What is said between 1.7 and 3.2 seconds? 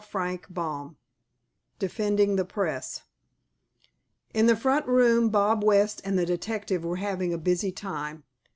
DEFENDING THE PRESS